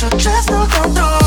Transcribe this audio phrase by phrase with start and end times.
[0.00, 1.19] Just od czas do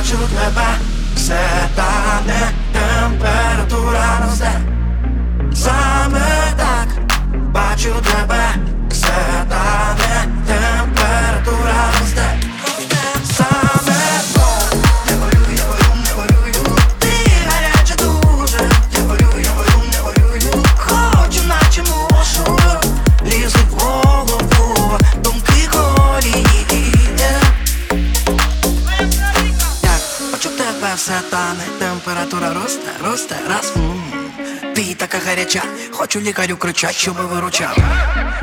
[0.00, 0.66] Бачу тебе,
[1.14, 1.36] все
[1.76, 4.50] тане, температура росте.
[5.54, 6.19] Саме
[31.10, 34.02] все тане, температура росте, росте, раз м.
[34.74, 37.76] Ти така гаряча, хочу лікарю кричать, щоб виручав.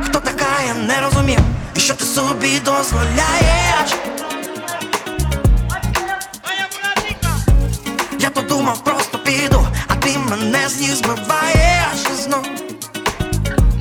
[0.04, 1.40] Хто така, я не розумів,
[1.78, 3.92] що ти собі дозволяєш?
[8.20, 11.98] Я то думав, просто піду, а ти мене з ніг збиваєш.
[12.24, 12.48] Знов.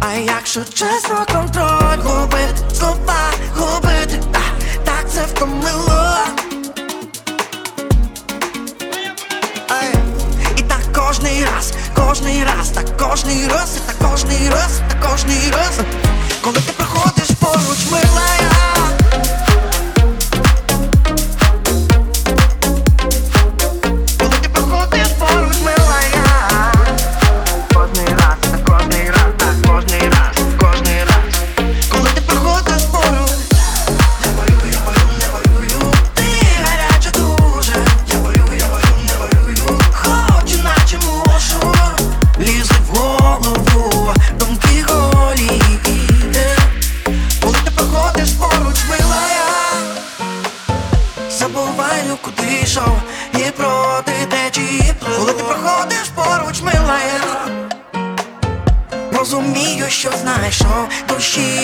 [0.01, 6.17] А якщо чесно, контроль губити, слова губити, а, так це втомило
[12.07, 15.81] кожний раз, так кожний раз, так кожний раз, так кожний раз.
[16.41, 16.76] Коли ти
[59.89, 61.56] що знайшов Душі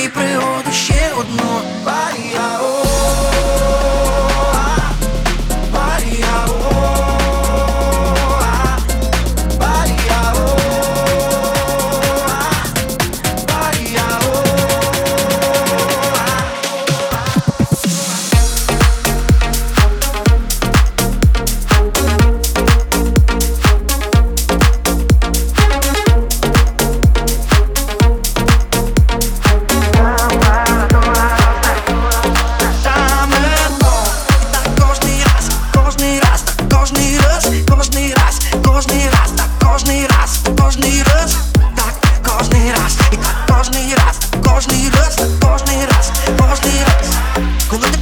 [47.72, 48.01] Come with the